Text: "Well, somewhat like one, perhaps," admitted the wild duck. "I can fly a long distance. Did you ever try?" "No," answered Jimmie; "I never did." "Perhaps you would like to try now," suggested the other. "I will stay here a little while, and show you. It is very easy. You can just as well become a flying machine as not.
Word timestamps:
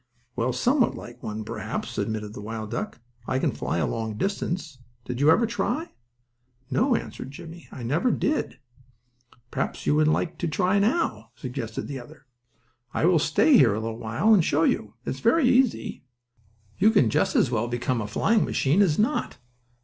"Well, 0.35 0.51
somewhat 0.51 0.95
like 0.95 1.21
one, 1.21 1.43
perhaps," 1.43 1.99
admitted 1.99 2.33
the 2.33 2.41
wild 2.41 2.71
duck. 2.71 2.99
"I 3.27 3.37
can 3.37 3.51
fly 3.51 3.77
a 3.77 3.85
long 3.85 4.17
distance. 4.17 4.79
Did 5.05 5.19
you 5.21 5.29
ever 5.29 5.45
try?" 5.45 5.91
"No," 6.71 6.95
answered 6.95 7.29
Jimmie; 7.29 7.67
"I 7.71 7.83
never 7.83 8.09
did." 8.09 8.57
"Perhaps 9.51 9.85
you 9.85 9.93
would 9.93 10.07
like 10.07 10.39
to 10.39 10.47
try 10.47 10.79
now," 10.79 11.29
suggested 11.35 11.87
the 11.87 11.99
other. 11.99 12.25
"I 12.95 13.05
will 13.05 13.19
stay 13.19 13.57
here 13.59 13.75
a 13.75 13.79
little 13.79 13.99
while, 13.99 14.33
and 14.33 14.43
show 14.43 14.63
you. 14.63 14.95
It 15.05 15.11
is 15.11 15.19
very 15.19 15.47
easy. 15.47 16.03
You 16.79 16.89
can 16.89 17.11
just 17.11 17.35
as 17.35 17.51
well 17.51 17.67
become 17.67 18.01
a 18.01 18.07
flying 18.07 18.43
machine 18.43 18.81
as 18.81 18.97
not. 18.97 19.37